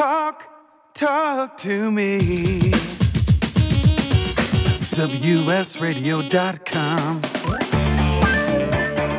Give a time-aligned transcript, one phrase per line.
[0.00, 0.48] Talk,
[0.94, 2.70] talk to me.
[4.96, 7.20] WSRadio.com.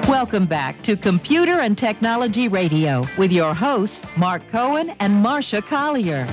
[0.09, 6.25] Welcome back to Computer and Technology Radio with your hosts, Mark Cohen and Marsha Collier.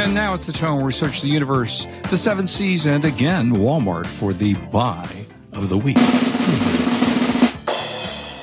[0.00, 3.52] And now it's the time where we search the universe, the seven seas, and again,
[3.52, 5.98] Walmart for the buy of the week.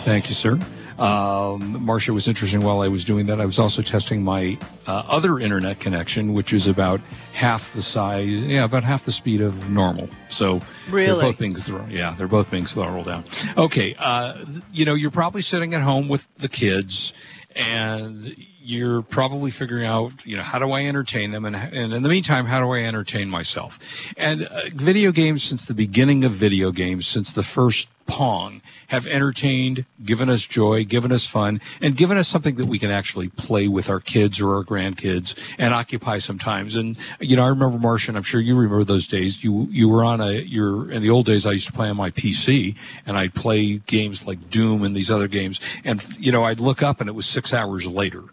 [0.04, 0.60] Thank you, sir.
[1.00, 3.39] Um, Marsha was interesting while I was doing that.
[3.39, 7.00] I was also testing my uh, other internet connection, which is about
[7.33, 10.10] half the size, yeah, about half the speed of normal.
[10.29, 11.89] So really, they're both being thrown.
[11.89, 13.24] Yeah, they're both being throttled down.
[13.57, 14.43] Okay, uh,
[14.74, 17.13] you know, you're probably sitting at home with the kids,
[17.55, 21.46] and you're probably figuring out, you know, how do I entertain them?
[21.46, 23.79] And, and in the meantime, how do I entertain myself?
[24.16, 29.05] And uh, video games, since the beginning of video games, since the first Pong have
[29.07, 33.30] entertained, given us joy, given us fun, and given us something that we can actually
[33.30, 36.75] play with our kids or our grandkids and occupy sometimes.
[36.75, 38.16] And you know, I remember Marsha.
[38.16, 39.41] I'm sure you remember those days.
[39.43, 41.45] You you were on a you're in the old days.
[41.45, 45.11] I used to play on my PC and I'd play games like Doom and these
[45.11, 45.59] other games.
[45.83, 48.23] And you know, I'd look up and it was six hours later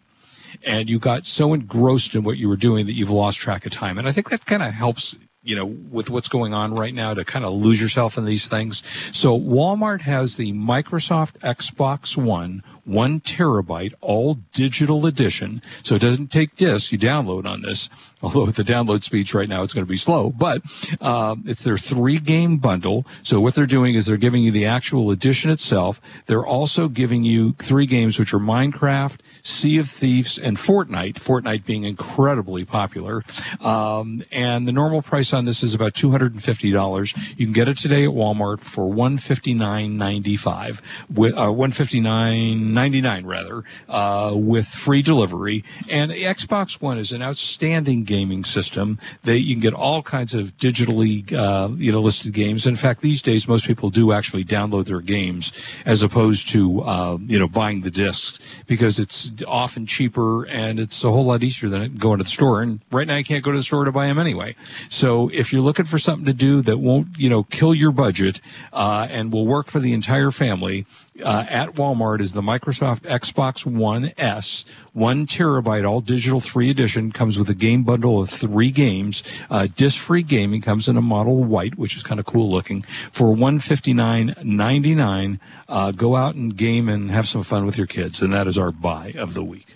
[0.65, 3.73] and you got so engrossed in what you were doing that you've lost track of
[3.73, 3.99] time.
[3.99, 5.17] And I think that kind of helps
[5.47, 8.49] you know, with what's going on right now to kind of lose yourself in these
[8.49, 8.83] things.
[9.13, 15.61] So Walmart has the Microsoft Xbox One one terabyte, all digital edition.
[15.83, 16.93] So it doesn't take discs.
[16.93, 17.91] You download on this.
[18.23, 20.63] Although with the download speeds right now, it's going to be slow, but
[21.03, 23.07] um, it's their three game bundle.
[23.23, 26.01] So what they're doing is they're giving you the actual edition itself.
[26.25, 31.17] They're also giving you three games, which are Minecraft, Sea of Thieves, and Fortnite.
[31.17, 33.23] Fortnite being incredibly popular.
[33.61, 37.37] Um, and the normal price on this is about $250.
[37.37, 40.81] You can get it today at Walmart for $159.95
[41.15, 45.65] with uh, 159 99 rather, uh, with free delivery.
[45.89, 49.01] And Xbox One is an outstanding gaming system.
[49.25, 52.67] that you can get all kinds of digitally uh, you know listed games.
[52.67, 55.53] In fact, these days most people do actually download their games
[55.85, 61.03] as opposed to uh, you know buying the discs because it's often cheaper and it's
[61.03, 62.63] a whole lot easier than going to the store.
[62.63, 64.55] And right now you can't go to the store to buy them anyway.
[64.89, 68.41] So if you're looking for something to do that won't you know kill your budget
[68.73, 70.87] uh, and will work for the entire family,
[71.23, 77.13] uh, at Walmart is the Microsoft Xbox One S, one terabyte, all digital, three edition,
[77.13, 79.23] comes with a game bundle of three games.
[79.51, 82.83] Uh, disc free gaming comes in a model white, which is kind of cool looking,
[83.13, 85.41] for one fifty nine ninety nine.
[85.69, 88.57] Uh, go out and game and have some fun with your kids, and that is
[88.57, 89.67] our buy of the week.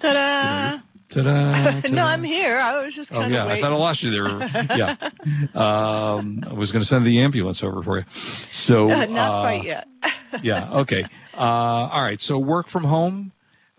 [0.00, 0.12] Ta-da!
[0.12, 0.78] Ta-da,
[1.10, 1.80] ta-da.
[1.90, 2.58] no, I'm here.
[2.58, 4.38] I was just Oh kind yeah, of I thought I lost you there.
[4.76, 4.96] yeah,
[5.54, 8.04] um, I was going to send the ambulance over for you.
[8.10, 9.88] So Not uh, quite yet.
[10.42, 10.80] yeah.
[10.80, 11.04] Okay.
[11.34, 12.20] Uh, all right.
[12.20, 13.32] So work from home.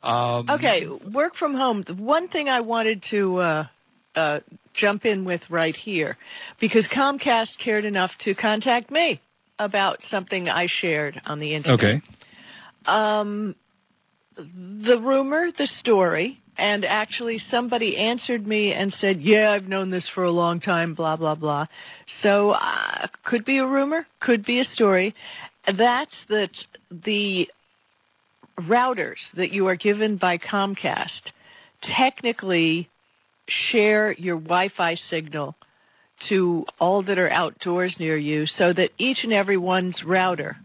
[0.04, 1.84] Um, Okay, work from home.
[1.86, 3.68] The one thing I wanted to uh,
[4.16, 4.40] uh,
[4.74, 6.18] jump in with right here,
[6.60, 9.22] because Comcast cared enough to contact me
[9.60, 11.80] about something I shared on the internet.
[11.80, 12.02] Okay.
[12.86, 13.56] Um,
[14.36, 20.08] the rumor, the story, and actually somebody answered me and said, "Yeah, I've known this
[20.10, 21.68] for a long time." Blah blah blah.
[22.08, 25.16] So uh, could be a rumor, could be a story.
[25.66, 26.52] That's that
[26.90, 27.48] the
[28.60, 31.32] routers that you are given by Comcast
[31.82, 32.90] technically
[33.48, 35.56] share your Wi-Fi signal
[36.30, 40.58] to all that are outdoors near you, so that each and every one's router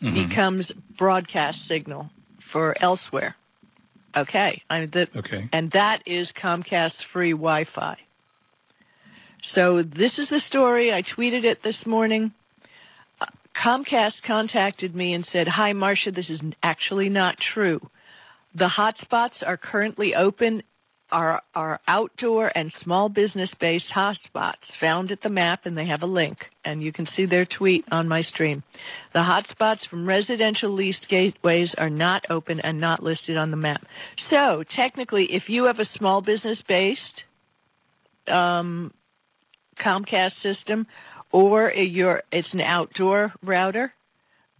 [0.00, 0.28] Mhm.
[0.28, 2.10] becomes broadcast signal
[2.52, 3.34] for elsewhere.
[4.14, 5.48] Okay, I the, Okay.
[5.52, 7.96] and that is Comcast's free Wi-Fi.
[9.42, 10.92] So this is the story.
[10.92, 12.32] I tweeted it this morning.
[13.20, 16.14] Uh, Comcast contacted me and said, "Hi, Marsha.
[16.14, 17.80] This is actually not true.
[18.54, 20.62] The hotspots are currently open."
[21.12, 26.02] Are, are outdoor and small business based hotspots found at the map, and they have
[26.02, 28.62] a link, and you can see their tweet on my stream.
[29.12, 33.84] The hotspots from residential leased gateways are not open and not listed on the map.
[34.16, 37.24] So, technically, if you have a small business based
[38.26, 38.92] um,
[39.78, 40.86] Comcast system
[41.30, 43.92] or you're, it's an outdoor router,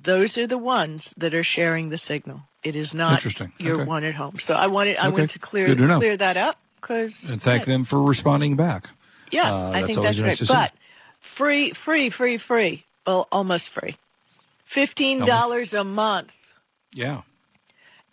[0.04, 2.40] those are the ones that are sharing the signal.
[2.64, 3.52] It is not Interesting.
[3.58, 3.84] your Okay.
[3.88, 4.36] one at home.
[4.38, 5.12] So I wanted I Okay.
[5.12, 8.88] wanted to clear to clear that up because And thank them for responding back.
[9.30, 10.72] yeah, Uh, I think that's nice right.
[10.72, 10.72] But
[11.36, 12.84] free, free, free, free.
[13.06, 13.96] Well, almost free.
[14.74, 16.30] Fifteen dollars a month,
[16.92, 17.22] Yeah.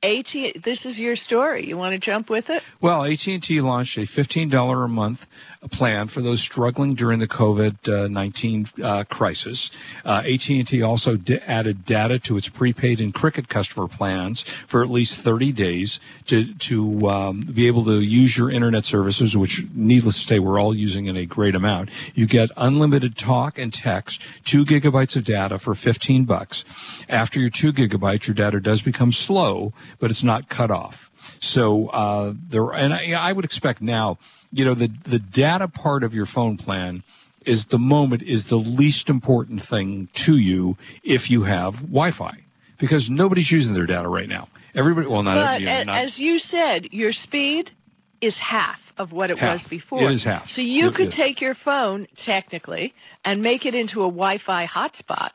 [0.02, 1.68] AT, this is your story.
[1.68, 2.64] You want to jump with it?
[2.80, 5.26] Well, AT&T launched a $15 a month
[5.72, 9.72] plan for those struggling during the COVID-19 uh, crisis.
[10.06, 14.90] Uh, AT&T also d- added data to its prepaid and Cricket customer plans for at
[14.90, 20.22] least 30 days to to um, be able to use your internet services, which, needless
[20.22, 21.90] to say, we're all using in a great amount.
[22.14, 26.64] You get unlimited talk and text, two gigabytes of data for 15 bucks.
[27.10, 31.10] After your two gigabytes, your data does become slow, but it's not cut off.
[31.40, 34.18] So uh, there, and I, I would expect now,
[34.52, 37.04] you know, the the data part of your phone plan
[37.46, 42.38] is the moment is the least important thing to you if you have Wi-Fi
[42.78, 44.48] because nobody's using their data right now.
[44.76, 47.72] Everybody, well, not, But you know, not as you said, your speed
[48.22, 50.04] is half of what it was before.
[50.04, 50.50] It is half.
[50.50, 51.16] So you It could is.
[51.16, 52.94] take your phone, technically,
[53.24, 55.30] and make it into a Wi-Fi hotspot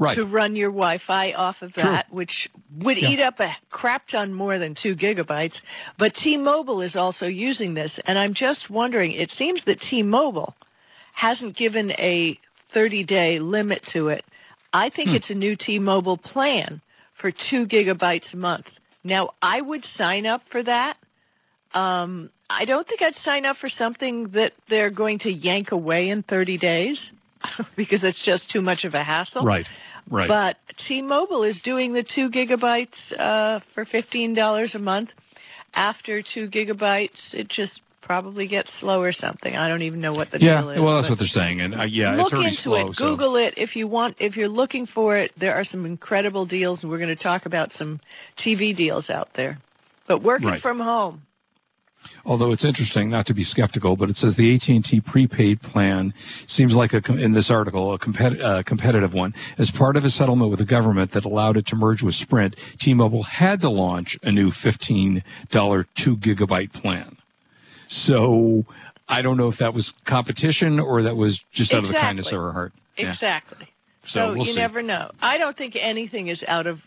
[0.00, 0.16] right.
[0.16, 1.84] to run your Wi-Fi off of True.
[1.84, 2.48] that, which
[2.78, 3.10] would Yeah.
[3.10, 5.60] eat up a crap ton more than two gigabytes.
[5.98, 9.12] But T-Mobile is also using this, and I'm just wondering.
[9.12, 10.54] It seems that T-Mobile
[11.12, 12.38] hasn't given a
[12.74, 14.24] 30-day limit to it.
[14.72, 15.16] I think Hmm.
[15.16, 16.80] it's a new T-Mobile plan
[17.14, 18.66] for two gigabytes a month.
[19.04, 20.96] Now, I would sign up for that.
[21.74, 26.08] Um, I don't think I'd sign up for something that they're going to yank away
[26.10, 27.10] in 30 days
[27.76, 29.44] because that's just too much of a hassle.
[29.44, 29.66] Right.
[30.10, 30.28] Right.
[30.28, 35.10] But T-Mobile is doing the two gigabytes uh, for fifteen dollars a month.
[35.72, 39.54] After two gigabytes, it just probably gets slow or something.
[39.54, 40.62] I don't even know what the yeah.
[40.62, 40.80] deal is.
[40.80, 42.88] Well, that's what they're saying, and uh, yeah, look it's already into slow.
[42.88, 42.94] it.
[42.96, 44.16] so- Google it if you want.
[44.18, 47.46] If you're looking for it, there are some incredible deals, and we're going to talk
[47.46, 48.00] about some
[48.36, 49.58] TV deals out there.
[50.08, 50.60] But working Right.
[50.60, 51.22] from home,
[52.24, 56.12] Although it's interesting, not to be skeptical, but it says the AT&T prepaid plan
[56.46, 59.34] seems like a in this article a compet- uh, competitive one.
[59.58, 62.56] As part of a settlement with the government that allowed it to merge with Sprint,
[62.78, 65.22] T-Mobile had to launch a new $15
[65.94, 67.16] two gigabyte plan.
[67.88, 68.64] So
[69.08, 72.32] I don't know if that was competition or that was just out of the kindness
[72.32, 72.72] of her heart.
[72.96, 73.08] Yeah.
[73.08, 73.66] exactly.
[74.02, 74.60] So So, we'll you see.
[74.60, 75.10] never know.
[75.20, 76.80] I don't think anything is out of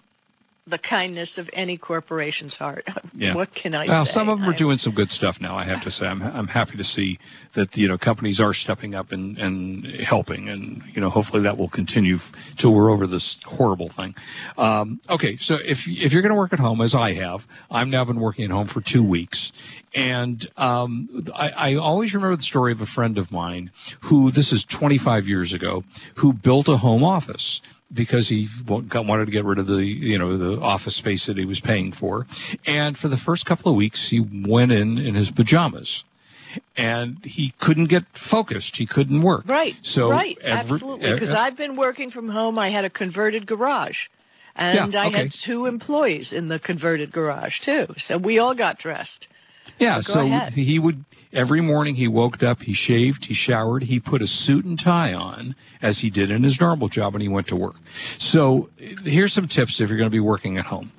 [0.65, 2.87] the kindness of any corporation's heart.
[3.15, 3.35] Yeah.
[3.35, 4.11] what can I Well, say?
[4.13, 5.55] some of them are I- doing some good stuff now.
[5.55, 7.19] I have to say, I'm I'm happy to see
[7.53, 11.55] that you know companies are stepping up and and helping, and you know hopefully that
[11.59, 12.19] will continue
[12.57, 14.15] till we're over this horrible thing.
[14.57, 17.87] Um, okay, so if if you're going to work at home, as I have, I've
[17.87, 19.51] now been working at home for two weeks,
[19.93, 23.69] and um, I, I always remember the story of a friend of mine
[24.01, 25.83] who this is 25 years ago
[26.15, 27.61] who built a home office
[27.93, 31.45] because he wanted to get rid of the you know the office space that he
[31.45, 32.25] was paying for,
[32.65, 36.03] and for the first couple of weeks he went in in his pajamas,
[36.75, 38.77] and he couldn't get focused.
[38.77, 39.43] He couldn't work.
[39.47, 39.75] Right.
[39.81, 40.37] So right.
[40.41, 41.11] every- Absolutely.
[41.11, 42.57] Because uh, I've been working from home.
[42.59, 44.07] I had a converted garage,
[44.55, 45.17] and Yeah, I okay.
[45.17, 47.87] had two employees in the converted garage too.
[47.97, 49.27] So we all got dressed.
[49.79, 53.99] Yeah, Go so he would every morning he woke up, he shaved, he showered, he
[53.99, 57.27] put a suit and tie on as he did in his normal job and he
[57.27, 57.75] went to work.
[58.17, 60.91] So here's some tips if you're going to be working at home.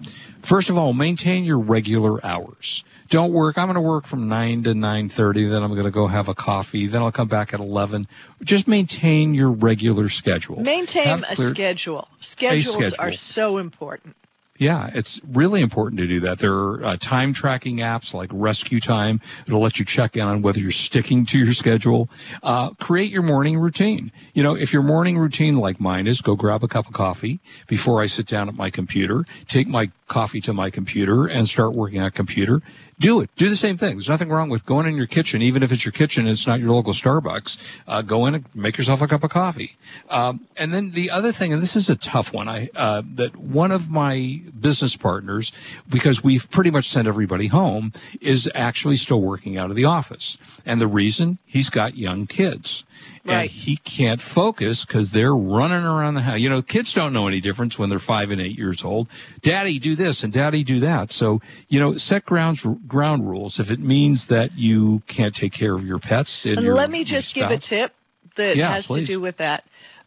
[0.42, 2.84] First of all, maintain your regular hours.
[3.08, 3.56] Don't work.
[3.58, 6.34] I'm going to work from 9 to 9:30, then I'm going to go have a
[6.34, 8.08] coffee, then I'll come back at 11.
[8.42, 10.60] Just maintain your regular schedule.
[10.60, 12.08] Maintain a schedule.
[12.20, 12.96] Schedules schedule.
[12.98, 14.16] are so important.
[14.56, 16.38] Yeah, it's really important to do that.
[16.38, 20.42] There are uh, time tracking apps like Rescue Time that'll let you check in on
[20.42, 22.08] whether you're sticking to your schedule.
[22.40, 24.12] Uh, create your morning routine.
[24.32, 27.40] You know, if your morning routine, like mine is, go grab a cup of coffee
[27.66, 31.72] before I sit down at my computer, take my coffee to my computer, and start
[31.72, 32.62] working on a computer.
[32.98, 33.30] Do it.
[33.34, 33.96] Do the same thing.
[33.96, 36.60] There's nothing wrong with going in your kitchen, even if it's your kitchen, it's not
[36.60, 37.56] your local Starbucks.
[37.88, 39.76] Uh, go in and make yourself a cup of coffee.
[40.08, 43.34] Um, and then the other thing, and this is a tough one, I uh, that
[43.34, 45.52] one of my business partners,
[45.88, 50.38] because we've pretty much sent everybody home, is actually still working out of the office.
[50.64, 52.84] And the reason he's got young kids.
[53.26, 53.50] And Right.
[53.50, 56.38] he can't focus because they're running around the house.
[56.40, 59.08] You know, kids don't know any difference when they're five and eight years old.
[59.40, 61.10] Daddy, do this and daddy, do that.
[61.10, 63.60] So, you know, set ground, ground rules.
[63.60, 66.90] If it means that you can't take care of your pets and, And your, let
[66.90, 67.92] me just give a tip
[68.36, 69.06] that Yeah, has please.
[69.08, 69.64] to do with that.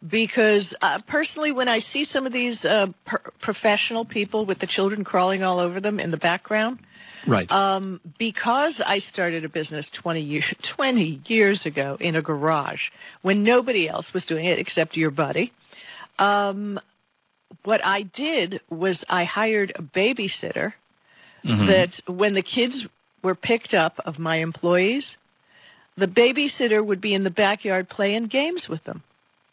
[0.08, 4.68] Because uh, personally, when I see some of these uh, per- professional people with the
[4.68, 6.77] children crawling all over them in the background,
[7.25, 7.50] Right.
[7.51, 10.43] um, because I started a business 20, year,
[10.75, 12.81] 20 years ago in a garage
[13.21, 15.51] when nobody else was doing it except your buddy,
[16.19, 16.79] um,
[17.63, 20.74] what I did was I hired a babysitter
[21.43, 21.67] Mhm.
[21.67, 22.86] that when the kids
[23.24, 25.17] were picked up of my employees,
[25.95, 29.03] the babysitter would be in the backyard playing games with them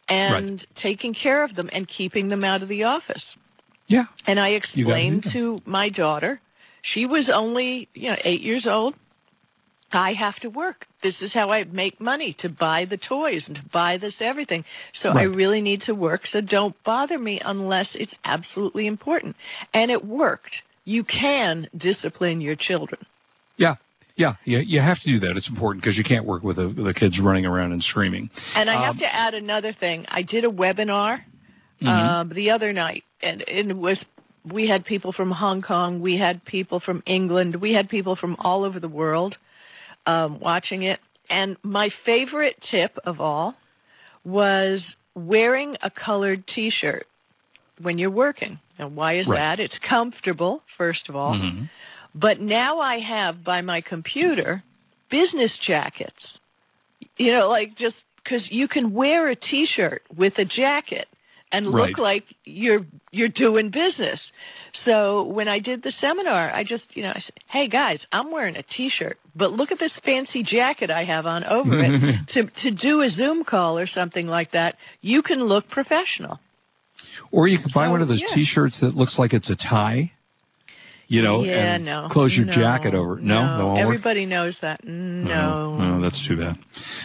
[0.08, 3.36] and taking care of them and keeping them out of the office.
[3.86, 4.06] yeah.
[4.26, 6.40] And I explained to my daughter
[6.86, 8.94] She was only, you know, eight years old.
[9.90, 10.86] I have to work.
[11.02, 14.64] This is how I make money to buy the toys and to buy this everything.
[14.92, 16.26] So I really need to work.
[16.26, 19.36] So don't bother me unless it's absolutely important.
[19.72, 20.62] And it worked.
[20.84, 23.00] You can discipline your children.
[23.56, 23.76] Yeah.
[24.16, 25.36] Yeah, you, you have to do that.
[25.36, 28.30] It's important because you can't work with the, the kids running around and screaming.
[28.54, 30.06] And I have Um, to add another thing.
[30.08, 31.22] I did a webinar
[31.80, 31.88] Mhm.
[31.88, 34.04] um, the other night, and, and it was
[34.44, 38.36] we had people from Hong Kong, we had people from England, we had people from
[38.38, 39.38] all over the world
[40.06, 41.00] um, watching it.
[41.30, 43.56] And my favorite tip of all
[44.24, 47.06] was wearing a colored T-shirt
[47.80, 48.58] when you're working.
[48.78, 49.36] And why is Right.
[49.38, 49.60] that?
[49.60, 51.34] It's comfortable, first of all.
[51.34, 51.70] Mhm.
[52.14, 54.62] But now I have by my computer
[55.08, 56.38] business jackets.
[57.16, 61.08] You know, like just because you can wear a T-shirt with a jacket
[61.54, 61.98] and look Right.
[61.98, 64.32] like you're you're doing business.
[64.72, 68.30] So when I did the seminar, I just you know I said, "Hey guys, I'm
[68.32, 72.44] wearing a T-shirt, but look at this fancy jacket I have on over it to
[72.62, 74.76] to do a Zoom call or something like that.
[75.00, 76.40] You can look professional."
[77.30, 78.34] Or you can buy So, one of those yeah.
[78.34, 80.12] T-shirts that looks like it's a tie.
[81.06, 83.16] You know, yeah, and no, close your no, jacket over.
[83.16, 83.84] No, no, no, won't work?
[83.84, 84.84] everybody knows that.
[84.84, 86.58] No, Oh, that's too bad.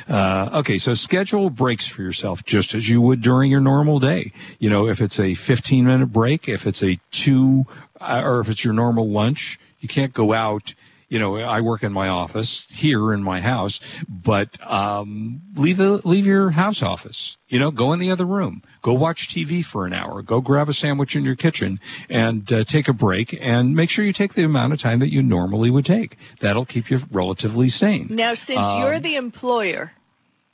[0.07, 4.31] Uh, okay, so schedule breaks for yourself just as you would during your normal day.
[4.57, 7.65] You know, if it's a 15 minute break, if it's a two,
[7.99, 10.73] uh, or if it's your normal lunch, you can't go out.
[11.09, 16.01] You know, I work in my office here in my house, but um, leave the
[16.05, 17.35] leave your house office.
[17.47, 20.69] You know, go in the other room, go watch TV for an hour, go grab
[20.69, 24.35] a sandwich in your kitchen, and uh, take a break, and make sure you take
[24.35, 26.15] the amount of time that you normally would take.
[26.41, 28.07] That'll keep you relatively sane.
[28.11, 29.91] Now, since Um, you're the employer,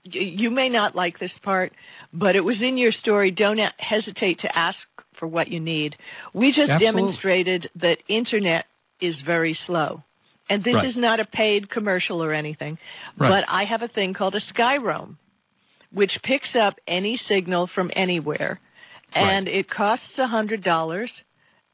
[0.04, 1.74] you may not like this part,
[2.14, 3.32] but it was in your story.
[3.32, 5.98] Don't hesitate to ask for what you need.
[6.34, 7.02] We just Absolutely.
[7.02, 8.68] demonstrated that internet
[9.02, 10.04] is very slow.
[10.50, 10.86] And this Right.
[10.86, 12.78] is not a paid commercial or anything,
[13.18, 13.30] Right.
[13.30, 15.18] but I have a thing called a Skyroam,
[15.92, 18.60] which picks up any signal from anywhere.
[19.14, 21.24] And it costs a $100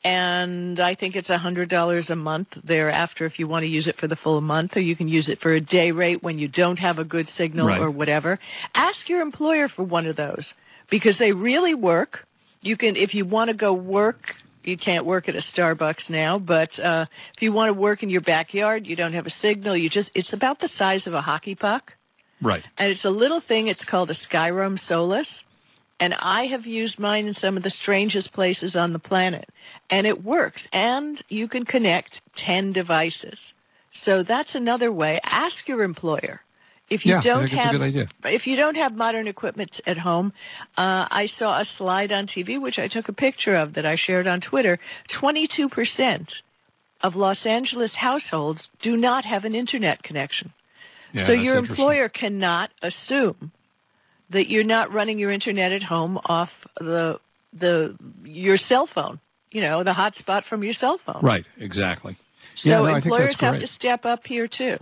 [0.04, 3.88] and I think it's a hundred dollars a month thereafter if you want to use
[3.88, 6.40] it for the full month, or you can use it for a day rate when
[6.40, 7.82] you don't have a good signal Right.
[7.82, 8.40] or whatever.
[8.74, 10.54] Ask your employer for one of those
[10.90, 12.26] because they really work.
[12.62, 16.40] You can, if you want to go work, you can't work at a Starbucks now,
[16.40, 19.76] but uh, if you want to work in your backyard, you don't have a signal.
[19.76, 21.94] You just, it's about the size of a hockey puck
[22.42, 22.64] Right.
[22.78, 23.68] and it's a little thing.
[23.68, 25.44] It's called a Skyroam Solis,
[26.00, 29.48] and I have used mine in some of the strangest places on the planet,
[29.90, 30.68] and it works.
[30.74, 33.54] And you can connect ten devices,
[33.92, 35.20] so that's another way.
[35.24, 36.42] Ask your employer
[36.92, 38.08] if you yeah, don't have a good idea.
[38.26, 40.34] if you don't have modern equipment at home,
[40.78, 43.96] uh, I saw a slide on TV which I took a picture of that I
[43.96, 44.78] shared on Twitter.
[45.20, 46.34] Twenty-two percent
[47.02, 50.52] of Los Angeles households do not have an internet connection.
[51.14, 53.54] Yeah, so your employer cannot assume
[54.30, 57.22] that you're not running your internet at home off the
[57.54, 59.22] the your cell phone.
[59.50, 61.22] You know, the hotspot from your cell phone.
[61.22, 61.46] Right.
[61.58, 62.18] Exactly.
[62.56, 64.78] So Yeah, no, employers have to step up here too.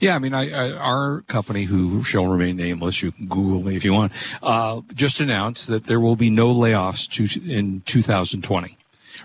[0.00, 3.76] Yeah, I mean, I, I, our company, who shall remain nameless, you can Google me
[3.76, 4.12] if you want,
[4.42, 8.76] uh, just announced that there will be no layoffs to, in 2020.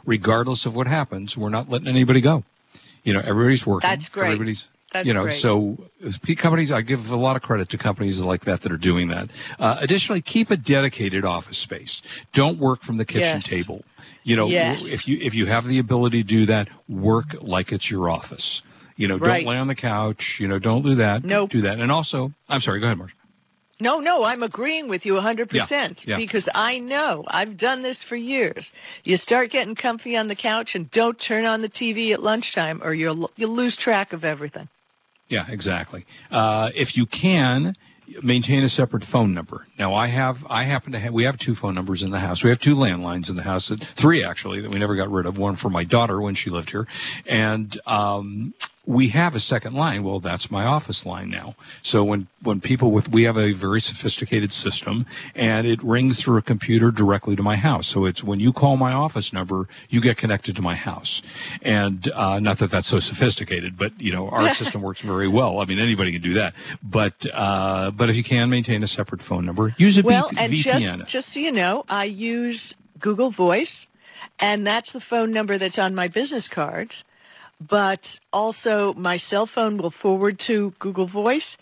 [0.06, 2.44] Regardless of what happens, we're not letting anybody go.
[3.04, 3.90] You know, everybody's working.
[3.90, 4.28] That's great.
[4.28, 5.40] Everybody's, That's you know, great.
[5.42, 5.78] so
[6.24, 9.10] p- companies, I give a lot of credit to companies like that that are doing
[9.10, 9.30] that.
[9.60, 12.02] Uh, additionally, keep a dedicated office space.
[12.34, 13.46] Don't work from the kitchen Yes.
[13.48, 13.84] table.
[14.24, 14.84] You know, Yes.
[14.86, 18.62] if you if you have the ability to do that, work like it's your office.
[19.00, 19.46] You know, Right.
[19.46, 20.40] don't lay on the couch.
[20.42, 21.24] You know, don't do that.
[21.24, 21.52] Nope.
[21.52, 21.80] Do that.
[21.80, 22.82] And also, I'm sorry.
[22.82, 23.12] Go ahead, Mark.
[23.80, 26.18] No, no, I'm agreeing with you 100% Yeah, yeah.
[26.18, 28.70] because I know I've done this for years.
[29.06, 32.82] You start getting comfy on the couch and don't turn on the TV at lunchtime
[32.84, 34.68] or you'll you'll lose track of everything.
[35.30, 36.06] Yeah, exactly.
[36.30, 37.78] Uh, if you can,
[38.22, 39.66] maintain a separate phone number.
[39.78, 42.44] Now, I have, I happen to have, we have two phone numbers in the house.
[42.44, 45.38] We have two landlines in the house, three actually, that we never got rid of.
[45.38, 46.88] One for my daughter when she lived here,
[47.28, 48.54] and um,
[48.90, 50.04] we have a second line.
[50.04, 51.54] Well, that's my office line now.
[51.84, 55.06] So when when people with, we have a very sophisticated system,
[55.36, 57.86] and it rings through a computer directly to my house.
[57.86, 61.22] So it's when you call my office number, you get connected to my house.
[61.62, 65.60] And uh, not that that's so sophisticated, but you know our system works very well.
[65.60, 66.56] I mean anybody can do that.
[66.82, 70.38] But uh, but if you can maintain a separate phone number, use a Well, B-
[70.40, 70.98] and VPN.
[70.98, 73.86] just just so you know, I use Google Voice,
[74.40, 77.04] and that's the phone number that's on my business cards.
[77.60, 81.58] But also, my cell phone will forward to Google Voice.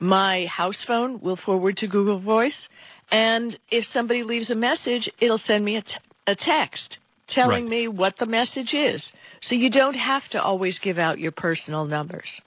[0.00, 2.68] My house phone will forward to Google Voice,
[3.12, 5.94] and if somebody leaves a message, it'll send me a, t-
[6.26, 6.98] a text
[7.28, 7.70] telling Right.
[7.70, 9.12] me what the message is.
[9.40, 12.40] So you don't have to always give out your personal numbers.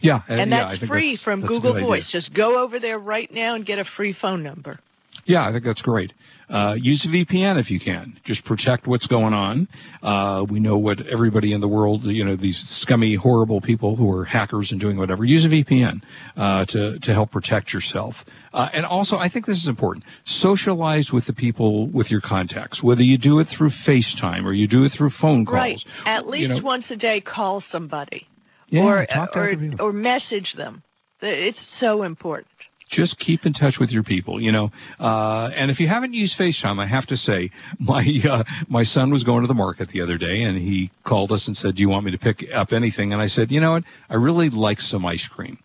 [0.00, 1.88] Yeah, uh, And that's think free that's- from that's Google good idea.
[1.88, 2.10] Voice.
[2.10, 4.78] Just go over there right now and get a free phone number.
[5.24, 6.12] Yeah, I think that's great.
[6.48, 8.18] Uh, use a VPN if you can.
[8.24, 9.68] Just protect what's going on.
[10.02, 14.10] Uh, we know what everybody in the world, you know, these scummy, horrible people who
[14.12, 15.24] are hackers and doing whatever.
[15.24, 16.02] Use a VPN
[16.36, 18.24] uh, to to help protect yourself.
[18.52, 20.04] Uh, and also, I think this is important.
[20.24, 24.66] Socialize with the people with your contacts, whether you do it through FaceTime or you
[24.66, 25.54] do it through phone calls.
[25.54, 25.84] Right.
[26.04, 28.26] At You least know, once a day, call somebody
[28.68, 30.82] yeah, or or, or message them.
[31.20, 32.48] It's so important.
[32.90, 34.72] Just keep in touch with your people, you know.
[34.98, 39.10] Uh, and if you haven't used FaceTime, I have to say, my uh, my son
[39.10, 41.82] was going to the market the other day, and he called us and said, "Do
[41.82, 43.84] you want me to pick up anything?" And I said, "You know what?
[44.10, 45.58] I really like some ice cream."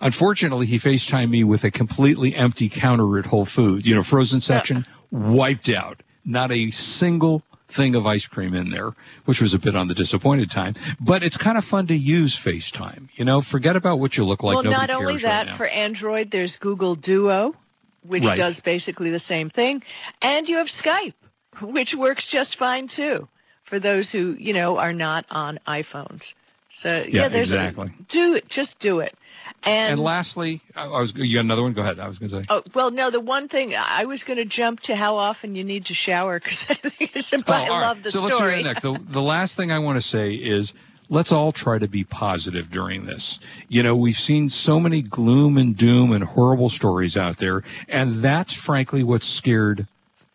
[0.00, 3.86] Unfortunately, he FaceTimed me with a completely empty counter at Whole Foods.
[3.86, 6.02] You know, frozen section wiped out.
[6.24, 8.92] Not a single thing of ice cream in there,
[9.26, 10.74] which was a bit on the disappointed time.
[11.00, 13.08] But it's kind of fun to use FaceTime.
[13.14, 14.54] You know, forget about what you look like.
[14.54, 17.54] well, Nobody not only cares right that, for Android, there's Google Duo,
[18.02, 18.36] which Right.
[18.36, 19.82] does basically the same thing,
[20.22, 21.14] and you have Skype,
[21.60, 23.28] which works just fine too
[23.64, 26.32] for those who you know are not on iPhones.
[26.70, 27.92] So yeah, Yeah, there's exactly.
[28.08, 29.14] do it, just do it.
[29.64, 31.72] And, And lastly, I I was you got another one.
[31.72, 31.98] Go ahead.
[31.98, 32.44] I was going to say.
[32.48, 33.10] Oh well, no.
[33.10, 36.38] The one thing I was going to jump to how often you need to shower
[36.38, 37.30] because I think it's.
[37.30, 37.80] But oh, I Oh, right.
[37.80, 38.62] love the so let's do story.
[38.62, 38.82] that next.
[38.82, 40.74] The, the last thing I want to say is
[41.08, 43.40] let's all try to be positive during this.
[43.68, 48.22] You know, we've seen so many gloom and doom and horrible stories out there, and
[48.22, 49.86] that's frankly what scared,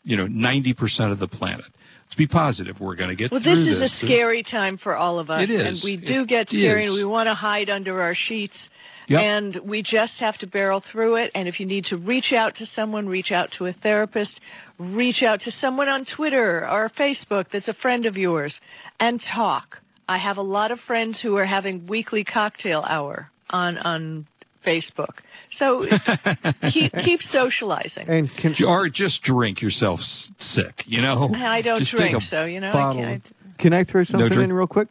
[0.04, 1.66] you know, 90% of the planet.
[2.14, 2.80] Let's be positive.
[2.80, 3.38] We're going to get through.
[3.38, 5.84] Well, through this is a scary time for all of us, It and is.
[5.84, 6.90] we It do get scary, is.
[6.92, 8.70] and we want to hide under our sheets.
[9.08, 9.20] Yep.
[9.20, 11.32] And we just have to barrel through it.
[11.34, 14.40] And if you need to reach out to someone, reach out to a therapist,
[14.78, 18.62] reach out to someone on Twitter or Facebook that's a friend of yours,
[19.00, 19.80] and talk.
[20.08, 24.28] I have a lot of friends who are having weekly cocktail hour on on
[24.64, 25.20] Facebook.
[25.52, 25.86] So
[26.72, 28.08] keep keep socializing.
[28.10, 31.32] And can or just drink yourself sick, you know?
[31.36, 33.32] I don't Just drink, so you know I can't.
[33.58, 34.50] can I throw something drink.
[34.50, 34.88] in real quick?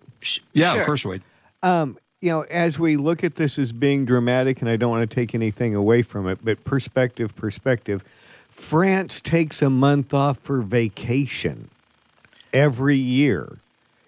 [0.52, 0.80] Yeah, Sure.
[0.82, 1.22] of course, Wade.
[1.62, 5.08] Um, you know, as we look at this as being dramatic, and I don't want
[5.08, 8.04] to take anything away from it, but perspective, perspective.
[8.50, 11.68] France takes a month off for vacation
[12.52, 13.58] every year.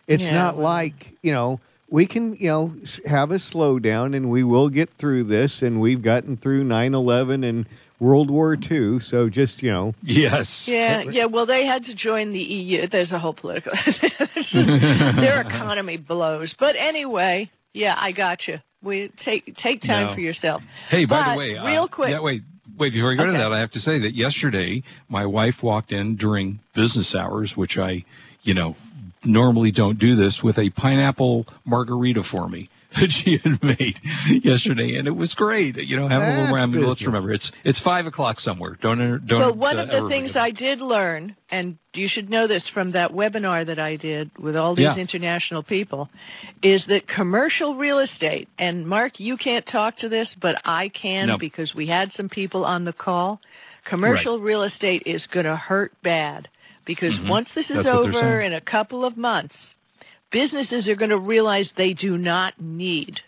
[0.06, 2.74] It's Yeah, not well- like, you know, we can, you know,
[3.06, 5.62] have a slowdown and we will get through this.
[5.62, 7.66] And we've gotten through 9 11 and
[8.00, 9.00] World War II.
[9.00, 10.66] So just, you know, Yes.
[10.68, 11.26] Yeah, yeah.
[11.26, 12.86] Well, they had to join the EU.
[12.88, 13.72] There's a whole political.
[13.86, 14.68] it's just,
[15.16, 16.54] their economy blows.
[16.54, 18.60] But anyway, yeah, I got you.
[18.82, 20.14] We take take time No.
[20.14, 20.62] for yourself.
[20.88, 22.42] Hey, by But the way, uh, real quick- Yeah, wait,
[22.76, 22.92] wait.
[22.92, 23.32] Before we go Okay.
[23.32, 27.56] to that, I have to say that yesterday my wife walked in during business hours,
[27.56, 28.04] which I,
[28.42, 28.74] you know,
[29.24, 32.68] normally don't do this, with a pineapple margarita for me
[33.00, 33.98] that she had made
[34.44, 35.76] yesterday, and it was great.
[35.76, 36.56] You know, having a little.
[36.56, 38.78] I mean, let's remember, it's it's five o'clock somewhere.
[38.80, 39.40] Don't enter- don't.
[39.40, 40.36] Well, one uh, of the things.
[40.36, 44.54] I did learn, and you should know this from that webinar that I did with
[44.54, 44.96] all these Yeah.
[44.96, 46.08] international people,
[46.62, 51.26] is that commercial real estate, and Mark, you can't talk to this, but I can
[51.26, 51.38] No.
[51.38, 53.40] because we had some people on the call.
[53.84, 56.48] Commercial real estate is going to hurt bad
[56.84, 57.28] because Mhm.
[57.28, 59.74] once this is That's over in a couple of months,
[60.30, 63.20] businesses are going to realize they do not need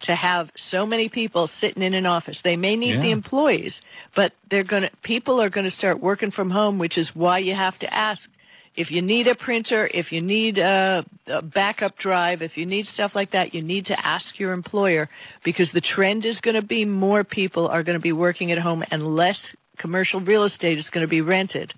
[0.00, 2.40] to have so many people sitting in an office.
[2.42, 3.80] They may need the employees,
[4.14, 7.38] but they're going to people are going to start working from home, which is why
[7.38, 8.28] you have to ask
[8.76, 12.86] if you need a printer, if you need a, a backup drive, if you need
[12.86, 15.08] stuff like that, you need to ask your employer
[15.44, 18.58] because the trend is going to be more people are going to be working at
[18.58, 21.72] home and less commercial real estate is going to be rented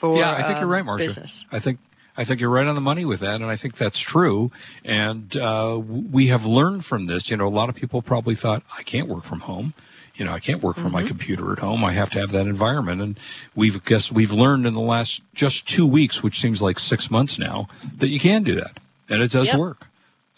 [0.00, 1.08] for yeah, I think you're um, right, Marsha.
[1.08, 1.44] business.
[1.52, 1.78] I think
[2.16, 4.50] I think you're right on the money with that, and I think that's true.
[4.84, 7.30] And uh, we have learned from this.
[7.30, 9.72] You know, a lot of people probably thought, I can't work from home.
[10.16, 11.08] You know, I can't work from my Mm-hmm.
[11.08, 11.84] computer at home.
[11.84, 13.00] I have to have that environment.
[13.00, 13.20] And
[13.54, 17.38] we've guess we've learned in the last just two weeks, which seems like six months
[17.38, 19.58] now, that you can do that, and it does Yep.
[19.60, 19.86] work.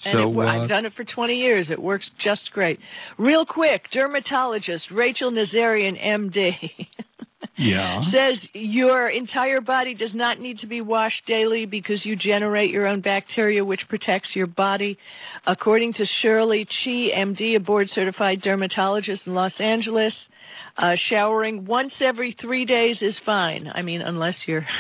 [0.05, 1.71] And So it, uh, I've done it for 20 years.
[1.71, 2.79] It works just great.
[3.17, 6.87] Real quick, dermatologist Rachel Nazarian, MD,
[7.57, 12.71] yeah, says your entire body does not need to be washed daily because you generate
[12.71, 14.99] your own bacteria, which protects your body.
[15.47, 20.29] According to Shirley Chi, MD, a board certified dermatologist in Los Angeles,
[20.77, 23.71] uh, showering once every three days is fine.
[23.73, 24.67] I mean, unless you're.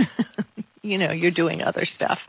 [0.82, 2.20] You know, you're doing other stuff.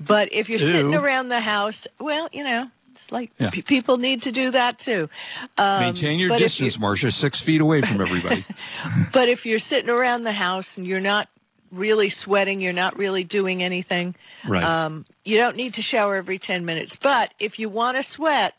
[0.00, 2.70] But if you're sitting around the house, well, you know,
[3.10, 3.50] like Yeah.
[3.50, 5.08] pe- people need to do that too.
[5.56, 8.44] Um, maintain your if you- distance, Marsha, six feet away from everybody.
[9.12, 11.28] but if you're sitting around the house and you're not
[11.72, 14.14] really sweating, you're not really doing anything.
[14.46, 14.62] Right.
[14.64, 16.96] Um, you don't need to shower every 10 minutes.
[17.00, 18.54] But if you want to sweat,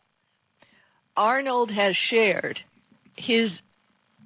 [1.17, 2.61] Arnold has shared
[3.15, 3.61] his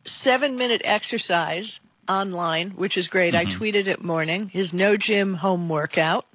[0.06, 3.34] seven minute exercise online, which is great.
[3.34, 6.26] I tweeted it morning, his no gym home workout,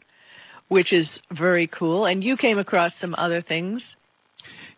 [0.71, 2.07] which is very cool.
[2.07, 3.97] And you came across some other things.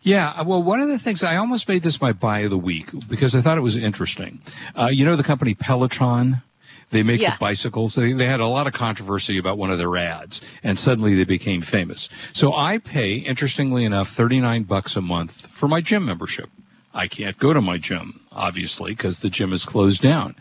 [0.01, 2.57] Yeah, uh, well, one of the things I almost made this my buy of the
[2.57, 4.41] week because I thought it was interesting.
[4.77, 6.41] Uh, you know the company Peloton.
[6.89, 7.31] They make Yeah.
[7.31, 7.95] the bicycles.
[7.95, 11.23] They, they had a lot of controversy about one of their ads, and suddenly they
[11.23, 12.09] became famous.
[12.33, 16.49] So I pay, interestingly enough, thirty nine bucks a month for my gym membership.
[16.93, 20.35] I can't go to my gym, obviously, because the gym is closed down.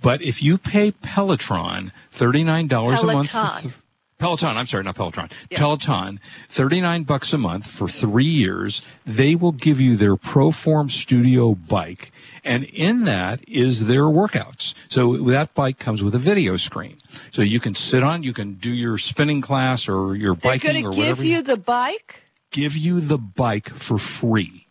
[0.00, 3.74] But if you pay Peloton thirty nine dollars a month for th-
[4.18, 5.30] Peloton, I'm sorry, not Peloton.
[5.50, 5.58] Yeah.
[5.58, 8.82] Peloton, 39 bucks a month for 3 years.
[9.06, 12.12] They will give you their Proform Studio bike
[12.44, 14.74] and in that is their workouts.
[14.88, 16.98] So that bike comes with a video screen.
[17.32, 20.72] So you can sit on, you can do your spinning class or your They're biking
[20.72, 21.22] going or to whatever.
[21.22, 22.22] give you the bike?
[22.50, 24.66] give you the bike for free.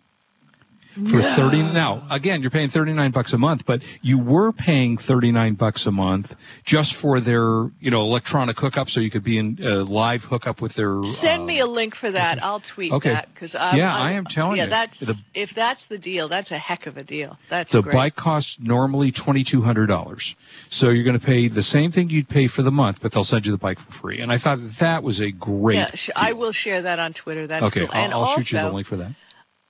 [1.05, 5.53] For 30 now again you're paying 39 bucks a month but you were paying 39
[5.53, 9.59] bucks a month just for their you know electronic hookup so you could be in
[9.61, 12.43] uh, live hookup with their Send uh, me a link for that.
[12.43, 13.09] I'll tweet Okay.
[13.13, 14.69] that because Yeah, I am telling yeah, you.
[14.71, 16.29] that's The- if that's the deal.
[16.29, 17.37] That's a heck of a deal.
[17.49, 17.93] That's The great.
[17.93, 20.35] bike costs normally twenty two hundred dollars,
[20.69, 23.23] so you're going to pay the same thing you'd pay for the month, but they'll
[23.23, 24.19] send you the bike for free.
[24.21, 25.75] And I thought that was a great.
[25.77, 27.45] yeah, I will share that on Twitter.
[27.45, 27.89] That's Okay, cool.
[27.93, 29.11] And I'll, I'll also, shoot you the link for that.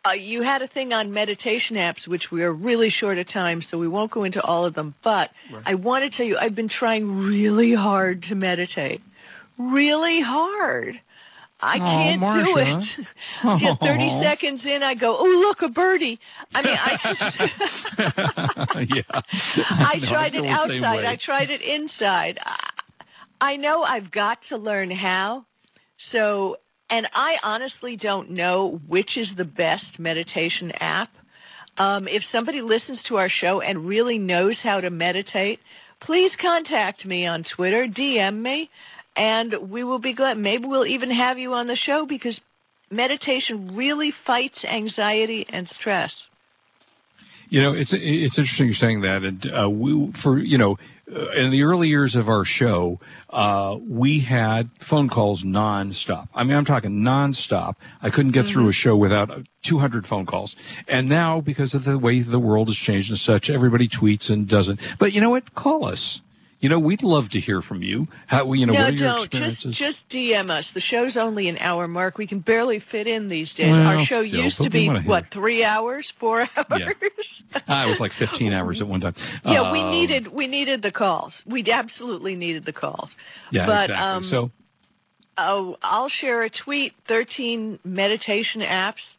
[0.07, 3.61] Uh, you had a thing on meditation apps, which we are really short of time,
[3.61, 4.95] so we won't go into all of them.
[5.03, 5.31] But
[5.65, 9.01] I want to tell you, I've been trying really hard to meditate,
[9.57, 10.99] really hard.
[11.59, 13.07] I can't do it.
[13.43, 14.21] I get 30 Aw.
[14.21, 16.19] seconds in, I go, oh, look, a birdie.
[16.53, 17.21] I mean, I just.
[18.95, 19.21] yeah,
[19.67, 21.05] I No, tried it outside.
[21.05, 22.39] I tried it inside.
[23.41, 25.45] I know I've got to learn how.
[25.97, 26.57] So,
[26.89, 31.09] and I honestly don't know which is the best meditation app.
[31.77, 35.59] Um, if somebody listens to our show and really knows how to meditate,
[35.99, 38.69] please contact me on Twitter, DM me,
[39.15, 40.37] and we will be glad.
[40.37, 42.39] Maybe we'll even have you on the show because
[42.89, 46.27] meditation really fights anxiety and stress.
[47.49, 50.77] You know, it's it's interesting you're saying that, and uh, we for you know,
[51.13, 56.27] uh, in the early years of our show, uh, we had phone calls nonstop.
[56.35, 57.75] I mean, I'm talking nonstop.
[58.01, 60.55] I couldn't get through a show without uh, 200 phone calls.
[60.87, 64.47] And now, because of the way the world has changed and such, everybody tweets and
[64.47, 64.79] doesn't.
[64.99, 65.53] But you know what?
[65.53, 66.21] Call us.
[66.59, 68.07] You know, we'd love to hear from you.
[68.25, 69.17] How you know no, what are your don't.
[69.25, 69.75] experiences?
[69.75, 70.71] Just just DM us.
[70.71, 72.17] The show's only an hour, Mark.
[72.17, 73.77] We can barely fit in these days.
[73.77, 77.43] Well, Our show still, used to be what three hours, four hours.
[77.67, 79.13] Ah, it was like 15 hours at one time.
[79.45, 81.43] yeah, we Um, needed we needed the calls.
[81.45, 83.15] We absolutely needed the calls.
[83.51, 83.95] Yeah, but, exactly.
[83.95, 84.51] um, so.
[85.37, 86.93] Oh, I'll share a tweet.
[87.07, 89.15] Thirteen meditation apps.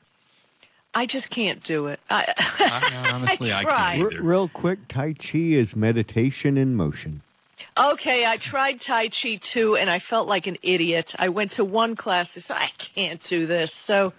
[0.93, 2.01] I just can't do it.
[2.11, 4.23] I, I- honestly, I can't either.
[4.23, 7.23] Real quick, Tai Chi is meditation in motion.
[7.93, 11.15] Okay, I tried Tai Chi too, and I felt like an idiot.
[11.19, 13.73] I went to one class and said, I can't do this.
[13.73, 14.13] So,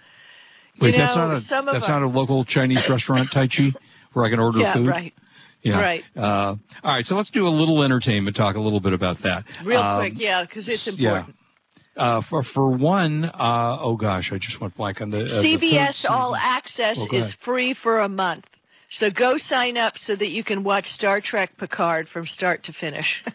[0.76, 1.32] you Wait, know, that's not
[1.66, 3.74] a that's our- not a local Chinese restaurant, Tai Chi,
[4.14, 4.88] where I can order yeah, food.
[4.88, 5.14] right.
[5.62, 5.82] Yeah.
[5.82, 6.06] right.
[6.16, 6.58] Uh, all
[6.94, 9.44] right, so let's do a little entertainment talk, a little bit about that.
[9.66, 11.10] Real Um, quick, yeah, because it's s- yeah.
[11.10, 11.36] important.
[11.98, 15.58] Uh, for for one, uh, oh gosh, I just went blank on the uh, the
[15.58, 16.34] CBS All.
[16.34, 18.46] Access Oh, is free for a month.
[18.90, 22.74] So go sign up so that you can watch Star Trek Picard from start to
[22.74, 23.22] finish.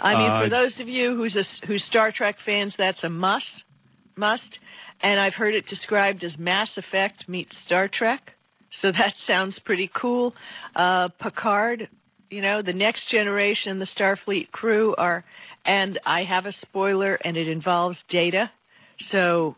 [0.00, 3.08] I mean, Uh, for those of you who's a, who's Star Trek fans, that's a
[3.08, 3.64] must,
[4.16, 4.58] must.
[5.02, 8.34] And I've heard it described as Mass Effect meets Star Trek.
[8.70, 10.34] So that sounds pretty cool.
[10.74, 11.88] Uh, Picard,
[12.30, 15.24] you know, the next generation, the Starfleet crew are,
[15.64, 18.50] and I have a spoiler, and it involves data.
[18.98, 19.56] So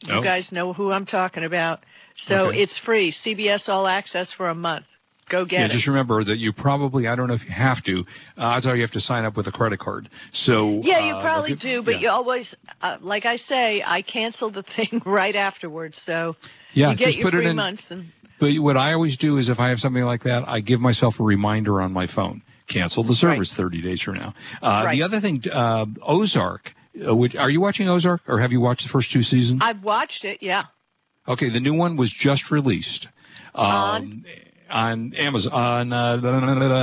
[0.00, 0.22] you Oh.
[0.22, 1.80] guys know who I'm talking about.
[2.16, 2.62] So Okay.
[2.62, 3.10] it's free.
[3.12, 4.86] CBS All Access for a month.
[5.34, 5.70] Go get Yeah, it.
[5.72, 8.00] just remember that you probably, I don't know if you have to,
[8.38, 10.08] uh, odds are you have to sign up with a credit card.
[10.30, 12.00] So yeah, you uh, probably do, but yeah.
[12.02, 16.00] you always, uh, like I say, I cancel the thing right afterwards.
[16.00, 16.36] So
[16.72, 17.56] yeah, you get just your put it three in.
[17.56, 17.90] months.
[17.90, 20.80] And But what I always do is if I have something like that, I give
[20.80, 22.42] myself a reminder on my phone.
[22.68, 24.34] Cancel the service 30 days from now.
[24.62, 24.92] Uh, Right.
[24.94, 26.72] The other thing, uh, Ozark.
[26.94, 29.62] Uh, which, are you watching Ozark, or have you watched the first two seasons?
[29.64, 30.44] I've watched it.
[30.44, 30.66] Yeah.
[31.26, 33.08] okay, the new one was just released
[33.52, 34.24] um, On?
[34.70, 36.16] On Amazon, on uh,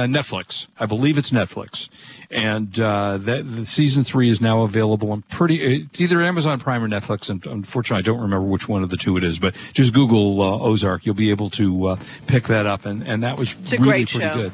[0.08, 0.68] Netflix.
[0.80, 1.90] I believe it's Netflix,
[2.30, 5.12] and uh, that the season three is now available.
[5.12, 5.84] I'm pretty.
[5.84, 8.98] It's either Amazon Prime or Netflix, and unfortunately, I don't remember which one of the
[8.98, 9.40] two it is.
[9.40, 13.24] But just Google uh, Ozark, you'll be able to uh, pick that up, and and
[13.24, 14.34] that was It's a really great pretty show.
[14.36, 14.52] good.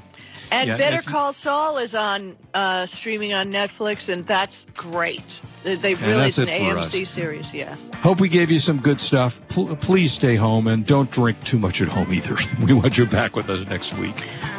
[0.51, 5.21] And Yeah, Better Call Saul is on uh, streaming on Netflix, and that's great.
[5.63, 7.09] They- They've really it's an AMC us.
[7.13, 7.75] series, yeah.
[7.95, 9.39] Hope we gave you some good stuff.
[9.49, 12.37] Pl- please stay home and don't drink too much at home either.
[12.67, 14.15] We want you back with us next week.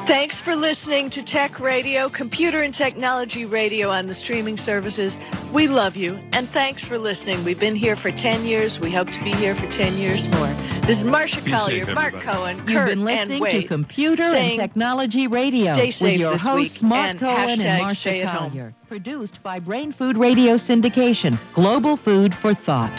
[0.06, 5.16] Thanks for listening to Tech Radio, Computer and Technology Radio on the streaming services.
[5.52, 7.44] We love you, and thanks for listening.
[7.44, 8.78] We've been here for 10 years.
[8.80, 10.54] We hope to be here for 10 years more.
[10.88, 12.38] This is Marsha Be Collier, safe, Mark everybody.
[12.38, 13.68] Cohen, You've Kurt, been and listening to Wade.
[13.68, 17.96] Computer and Technology Radio stay with your this hosts week Mark and Cohen and Marsha
[17.96, 18.48] stay home.
[18.48, 18.74] Collier.
[18.88, 22.98] Produced by Brain Food Radio Syndication, global food for thought.